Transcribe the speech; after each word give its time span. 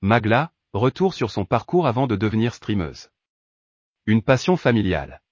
Magla, 0.00 0.52
retour 0.72 1.12
sur 1.12 1.32
son 1.32 1.44
parcours 1.44 1.88
avant 1.88 2.06
de 2.06 2.14
devenir 2.14 2.54
streameuse. 2.54 3.10
Une 4.06 4.22
passion 4.22 4.56
familiale. 4.56 5.22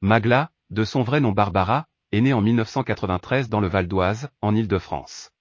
Magla, 0.00 0.52
de 0.70 0.84
son 0.84 1.02
vrai 1.02 1.20
nom 1.20 1.32
Barbara, 1.32 1.86
est 2.10 2.22
née 2.22 2.32
en 2.32 2.40
1993 2.40 3.50
dans 3.50 3.60
le 3.60 3.68
Val 3.68 3.86
d'Oise, 3.86 4.30
en 4.40 4.56
Île-de-France. 4.56 5.32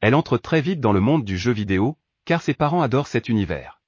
Elle 0.00 0.14
entre 0.14 0.38
très 0.38 0.62
vite 0.62 0.80
dans 0.80 0.94
le 0.94 1.00
monde 1.00 1.22
du 1.22 1.36
jeu 1.36 1.52
vidéo, 1.52 1.98
car 2.24 2.40
ses 2.40 2.54
parents 2.54 2.80
adorent 2.80 3.08
cet 3.08 3.28
univers. 3.28 3.82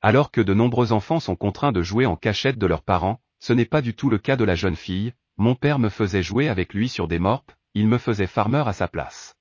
Alors 0.00 0.30
que 0.30 0.40
de 0.40 0.54
nombreux 0.54 0.92
enfants 0.92 1.20
sont 1.20 1.36
contraints 1.36 1.72
de 1.72 1.82
jouer 1.82 2.06
en 2.06 2.16
cachette 2.16 2.56
de 2.56 2.66
leurs 2.66 2.82
parents, 2.82 3.20
ce 3.38 3.52
n'est 3.52 3.66
pas 3.66 3.82
du 3.82 3.94
tout 3.94 4.08
le 4.08 4.16
cas 4.16 4.36
de 4.36 4.44
la 4.44 4.54
jeune 4.54 4.76
fille, 4.76 5.12
mon 5.36 5.54
père 5.54 5.78
me 5.78 5.90
faisait 5.90 6.22
jouer 6.22 6.48
avec 6.48 6.72
lui 6.72 6.88
sur 6.88 7.06
des 7.06 7.18
morpes, 7.18 7.52
il 7.74 7.86
me 7.86 7.98
faisait 7.98 8.26
farmer 8.26 8.64
à 8.66 8.72
sa 8.72 8.88
place. 8.88 9.37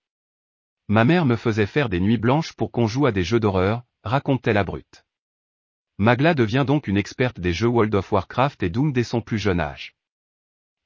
Ma 0.90 1.04
mère 1.04 1.26
me 1.26 1.36
faisait 1.36 1.66
faire 1.66 1.90
des 1.90 2.00
nuits 2.00 2.18
blanches 2.18 2.54
pour 2.54 2.72
qu'on 2.72 2.88
joue 2.88 3.06
à 3.06 3.12
des 3.12 3.24
jeux 3.24 3.42
d'horreur, 3.42 3.84
raconte-t-elle 4.04 4.58
à 4.58 4.64
Brut. 4.64 5.06
Magla 5.98 6.34
devient 6.34 6.64
donc 6.66 6.88
une 6.88 6.96
experte 6.96 7.42
des 7.42 7.52
jeux 7.52 7.68
World 7.68 7.94
of 7.94 8.10
Warcraft 8.10 8.64
et 8.64 8.70
Doom 8.70 8.94
dès 8.94 9.04
son 9.04 9.20
plus 9.20 9.38
jeune 9.38 9.60
âge. 9.60 9.98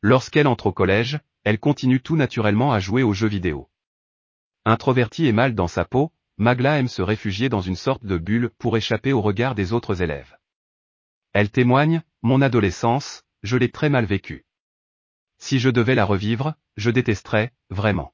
Lorsqu'elle 0.02 0.48
entre 0.48 0.68
au 0.68 0.72
collège, 0.72 1.20
elle 1.44 1.60
continue 1.60 2.02
tout 2.02 2.16
naturellement 2.16 2.74
à 2.74 2.80
jouer 2.80 3.04
aux 3.04 3.14
jeux 3.14 3.28
vidéo. 3.28 3.70
Introvertie 4.66 5.28
et 5.28 5.34
mal 5.34 5.54
dans 5.54 5.68
sa 5.68 5.86
peau, 5.86 6.12
Magla 6.38 6.80
aime 6.80 6.88
se 6.88 7.04
réfugier 7.04 7.50
dans 7.50 7.62
une 7.62 7.76
sorte 7.76 8.04
de 8.04 8.18
bulle 8.18 8.50
pour 8.58 8.78
échapper 8.78 9.14
au 9.14 9.22
regard 9.22 9.54
des 9.54 9.74
autres 9.74 10.02
élèves. 10.02 10.36
Elle 11.34 11.52
témoigne, 11.52 12.02
mon 12.24 12.42
adolescence, 12.42 13.24
je 13.44 13.58
l'ai 13.58 13.70
très 13.70 13.90
mal 13.90 14.06
vécue. 14.06 14.46
Si 15.38 15.60
je 15.60 15.70
devais 15.70 15.96
la 15.96 16.06
revivre, 16.06 16.56
je 16.78 16.90
détesterais, 16.90 17.54
vraiment. 17.70 18.14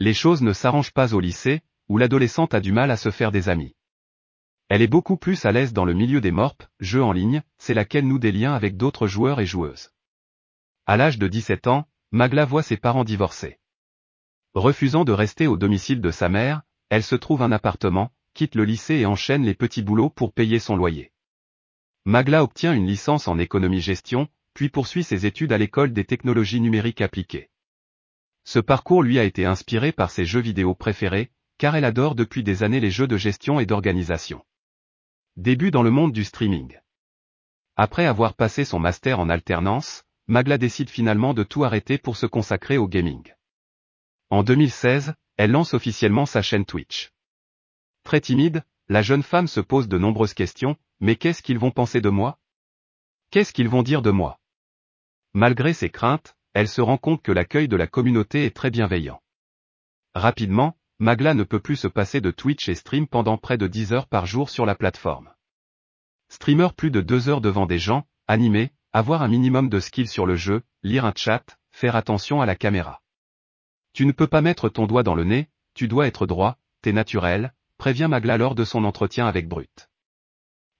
Les 0.00 0.14
choses 0.14 0.42
ne 0.42 0.52
s'arrangent 0.52 0.92
pas 0.92 1.14
au 1.14 1.20
lycée, 1.20 1.62
où 1.88 1.98
l'adolescente 1.98 2.54
a 2.54 2.60
du 2.60 2.72
mal 2.72 2.90
à 2.90 2.96
se 2.96 3.10
faire 3.10 3.30
des 3.30 3.48
amis. 3.48 3.74
Elle 4.68 4.82
est 4.82 4.88
beaucoup 4.88 5.16
plus 5.16 5.44
à 5.44 5.52
l'aise 5.52 5.72
dans 5.72 5.84
le 5.84 5.92
milieu 5.92 6.20
des 6.20 6.30
morpes, 6.30 6.64
jeux 6.80 7.02
en 7.02 7.12
ligne, 7.12 7.42
c'est 7.58 7.74
laquelle 7.74 8.08
noue 8.08 8.18
des 8.18 8.32
liens 8.32 8.54
avec 8.54 8.76
d'autres 8.76 9.06
joueurs 9.06 9.40
et 9.40 9.46
joueuses. 9.46 9.90
À 10.86 10.96
l'âge 10.96 11.18
de 11.18 11.28
17 11.28 11.66
ans, 11.66 11.86
Magla 12.10 12.44
voit 12.44 12.62
ses 12.62 12.76
parents 12.76 13.04
divorcer. 13.04 13.58
Refusant 14.54 15.04
de 15.04 15.12
rester 15.12 15.46
au 15.46 15.56
domicile 15.56 16.00
de 16.00 16.10
sa 16.10 16.28
mère, 16.28 16.62
elle 16.88 17.02
se 17.02 17.14
trouve 17.14 17.42
un 17.42 17.52
appartement, 17.52 18.12
quitte 18.34 18.54
le 18.54 18.64
lycée 18.64 18.96
et 18.96 19.06
enchaîne 19.06 19.44
les 19.44 19.54
petits 19.54 19.82
boulots 19.82 20.10
pour 20.10 20.32
payer 20.32 20.58
son 20.58 20.76
loyer. 20.76 21.12
Magla 22.04 22.42
obtient 22.42 22.72
une 22.72 22.86
licence 22.86 23.28
en 23.28 23.38
économie-gestion, 23.38 24.28
puis 24.54 24.68
poursuit 24.68 25.04
ses 25.04 25.26
études 25.26 25.52
à 25.52 25.58
l'école 25.58 25.92
des 25.92 26.04
technologies 26.04 26.60
numériques 26.60 27.00
appliquées. 27.00 27.50
Ce 28.44 28.58
parcours 28.58 29.02
lui 29.02 29.18
a 29.18 29.24
été 29.24 29.46
inspiré 29.46 29.90
par 29.90 30.10
ses 30.10 30.26
jeux 30.26 30.40
vidéo 30.40 30.74
préférés, 30.74 31.30
car 31.58 31.76
elle 31.76 31.84
adore 31.84 32.14
depuis 32.14 32.42
des 32.42 32.62
années 32.62 32.80
les 32.80 32.90
jeux 32.90 33.06
de 33.06 33.16
gestion 33.16 33.58
et 33.58 33.66
d'organisation. 33.66 34.44
Début 35.36 35.70
dans 35.70 35.82
le 35.82 35.90
monde 35.90 36.12
du 36.12 36.24
streaming. 36.24 36.78
Après 37.76 38.06
avoir 38.06 38.34
passé 38.34 38.64
son 38.64 38.78
master 38.78 39.18
en 39.18 39.28
alternance, 39.28 40.04
Magla 40.26 40.58
décide 40.58 40.90
finalement 40.90 41.34
de 41.34 41.42
tout 41.42 41.64
arrêter 41.64 41.98
pour 41.98 42.16
se 42.16 42.26
consacrer 42.26 42.78
au 42.78 42.86
gaming. 42.86 43.32
En 44.30 44.42
2016, 44.42 45.14
elle 45.36 45.50
lance 45.50 45.74
officiellement 45.74 46.26
sa 46.26 46.40
chaîne 46.40 46.64
Twitch. 46.64 47.12
Très 48.04 48.20
timide, 48.20 48.64
la 48.88 49.02
jeune 49.02 49.22
femme 49.22 49.48
se 49.48 49.60
pose 49.60 49.88
de 49.88 49.98
nombreuses 49.98 50.34
questions, 50.34 50.76
mais 51.00 51.16
qu'est-ce 51.16 51.42
qu'ils 51.42 51.58
vont 51.58 51.70
penser 51.70 52.00
de 52.00 52.10
moi? 52.10 52.38
Qu'est-ce 53.30 53.52
qu'ils 53.52 53.68
vont 53.68 53.82
dire 53.82 54.02
de 54.02 54.10
moi? 54.10 54.38
Malgré 55.32 55.72
ses 55.72 55.90
craintes, 55.90 56.36
elle 56.54 56.68
se 56.68 56.80
rend 56.80 56.96
compte 56.96 57.22
que 57.22 57.32
l'accueil 57.32 57.68
de 57.68 57.76
la 57.76 57.86
communauté 57.88 58.44
est 58.44 58.56
très 58.56 58.70
bienveillant. 58.70 59.20
Rapidement, 60.14 60.78
Magla 61.00 61.34
ne 61.34 61.42
peut 61.42 61.58
plus 61.58 61.76
se 61.76 61.88
passer 61.88 62.20
de 62.20 62.30
Twitch 62.30 62.68
et 62.68 62.76
stream 62.76 63.08
pendant 63.08 63.36
près 63.36 63.58
de 63.58 63.66
10 63.66 63.92
heures 63.92 64.06
par 64.06 64.26
jour 64.26 64.48
sur 64.48 64.64
la 64.64 64.76
plateforme. 64.76 65.34
Streamer 66.28 66.68
plus 66.76 66.92
de 66.92 67.00
2 67.00 67.28
heures 67.28 67.40
devant 67.40 67.66
des 67.66 67.80
gens, 67.80 68.06
animer, 68.28 68.72
avoir 68.92 69.22
un 69.22 69.28
minimum 69.28 69.68
de 69.68 69.80
skill 69.80 70.06
sur 70.06 70.24
le 70.24 70.36
jeu, 70.36 70.62
lire 70.84 71.04
un 71.04 71.12
chat, 71.14 71.58
faire 71.72 71.96
attention 71.96 72.40
à 72.40 72.46
la 72.46 72.54
caméra. 72.54 73.02
Tu 73.92 74.06
ne 74.06 74.12
peux 74.12 74.28
pas 74.28 74.40
mettre 74.40 74.68
ton 74.68 74.86
doigt 74.86 75.02
dans 75.02 75.16
le 75.16 75.24
nez, 75.24 75.48
tu 75.74 75.88
dois 75.88 76.06
être 76.06 76.26
droit, 76.26 76.56
t'es 76.80 76.92
naturel, 76.92 77.52
prévient 77.76 78.06
Magla 78.08 78.38
lors 78.38 78.54
de 78.54 78.64
son 78.64 78.84
entretien 78.84 79.26
avec 79.26 79.48
Brut. 79.48 79.90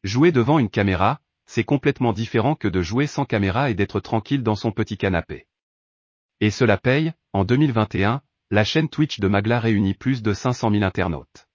Jouer 0.04 0.30
devant 0.30 0.60
une 0.60 0.70
caméra, 0.70 1.20
c'est 1.46 1.64
complètement 1.64 2.12
différent 2.12 2.54
que 2.54 2.68
de 2.68 2.80
jouer 2.80 3.08
sans 3.08 3.24
caméra 3.24 3.70
et 3.70 3.74
d'être 3.74 3.98
tranquille 3.98 4.44
dans 4.44 4.54
son 4.54 4.70
petit 4.70 4.96
canapé. 4.96 5.48
Et 6.40 6.50
cela 6.50 6.76
paye, 6.76 7.12
en 7.32 7.44
2021, 7.44 8.22
la 8.50 8.64
chaîne 8.64 8.88
Twitch 8.88 9.20
de 9.20 9.28
Magla 9.28 9.60
réunit 9.60 9.94
plus 9.94 10.22
de 10.22 10.32
500 10.32 10.70
000 10.70 10.82
internautes. 10.82 11.48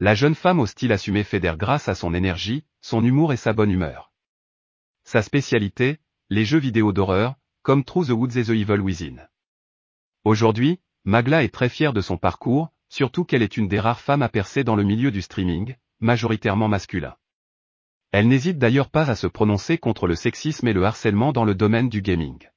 La 0.00 0.14
jeune 0.14 0.34
femme 0.34 0.60
au 0.60 0.66
style 0.66 0.92
assumé 0.92 1.22
fédère 1.24 1.56
grâce 1.56 1.88
à 1.88 1.94
son 1.94 2.12
énergie, 2.12 2.64
son 2.80 3.04
humour 3.04 3.32
et 3.32 3.36
sa 3.36 3.52
bonne 3.52 3.70
humeur. 3.70 4.12
Sa 5.04 5.22
spécialité, 5.22 5.98
les 6.28 6.44
jeux 6.44 6.58
vidéo 6.58 6.92
d'horreur, 6.92 7.36
comme 7.62 7.84
True 7.84 8.06
the 8.06 8.10
Woods 8.10 8.36
et 8.36 8.44
The 8.44 8.50
Evil 8.50 8.80
Within. 8.80 9.28
Aujourd'hui, 10.24 10.80
Magla 11.04 11.44
est 11.44 11.54
très 11.54 11.68
fière 11.68 11.92
de 11.92 12.00
son 12.00 12.16
parcours, 12.16 12.72
surtout 12.88 13.24
qu'elle 13.24 13.42
est 13.42 13.56
une 13.56 13.68
des 13.68 13.80
rares 13.80 14.00
femmes 14.00 14.22
à 14.22 14.28
percer 14.28 14.64
dans 14.64 14.76
le 14.76 14.82
milieu 14.82 15.10
du 15.10 15.22
streaming, 15.22 15.76
majoritairement 16.00 16.68
masculin. 16.68 17.16
Elle 18.10 18.28
n'hésite 18.28 18.58
d'ailleurs 18.58 18.90
pas 18.90 19.08
à 19.10 19.16
se 19.16 19.26
prononcer 19.26 19.78
contre 19.78 20.06
le 20.06 20.14
sexisme 20.14 20.68
et 20.68 20.72
le 20.72 20.84
harcèlement 20.84 21.32
dans 21.32 21.44
le 21.44 21.54
domaine 21.54 21.88
du 21.88 22.02
gaming. 22.02 22.51